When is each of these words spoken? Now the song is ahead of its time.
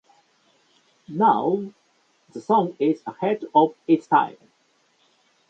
Now 1.09 1.71
the 2.33 2.41
song 2.41 2.75
is 2.79 3.03
ahead 3.05 3.45
of 3.53 3.75
its 3.87 4.07
time. 4.07 4.37